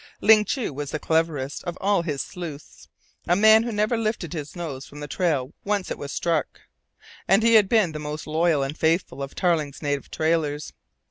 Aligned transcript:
Ling 0.19 0.45
Chu 0.45 0.73
was 0.73 0.89
the 0.89 0.97
cleverest 0.97 1.63
of 1.65 1.77
all 1.79 2.01
his 2.01 2.23
sleuths, 2.23 2.87
a 3.27 3.35
man 3.35 3.61
who 3.61 3.71
never 3.71 3.95
lifted 3.99 4.33
his 4.33 4.55
nose 4.55 4.83
from 4.87 4.99
the 4.99 5.07
trail 5.07 5.53
once 5.63 5.91
it 5.91 5.97
was 5.99 6.11
struck, 6.11 6.61
and 7.27 7.43
he 7.43 7.53
had 7.53 7.69
been 7.69 7.91
the 7.91 7.99
most 7.99 8.25
loyal 8.25 8.63
and 8.63 8.75
faithful 8.75 9.21
of 9.21 9.35
Tarling's 9.35 9.83
native 9.83 10.09
trailers. 10.09 10.73